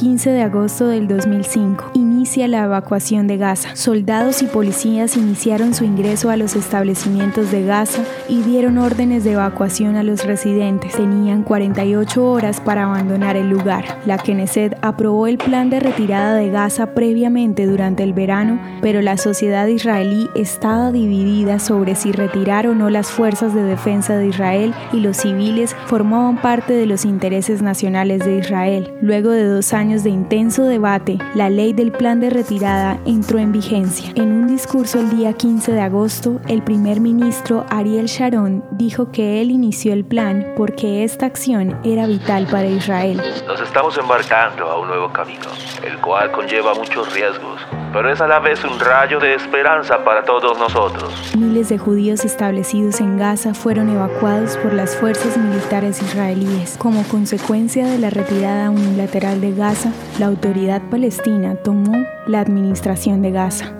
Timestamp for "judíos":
51.78-52.26